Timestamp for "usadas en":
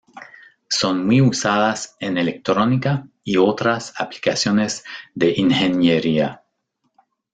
1.21-2.17